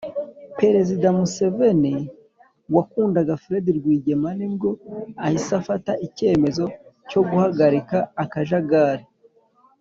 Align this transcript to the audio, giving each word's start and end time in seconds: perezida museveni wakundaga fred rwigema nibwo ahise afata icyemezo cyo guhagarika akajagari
perezida 0.59 1.07
museveni 1.17 1.93
wakundaga 2.75 3.33
fred 3.43 3.65
rwigema 3.79 4.29
nibwo 4.39 4.69
ahise 5.25 5.51
afata 5.61 5.91
icyemezo 6.07 6.65
cyo 7.09 7.21
guhagarika 7.29 7.97
akajagari 8.23 9.05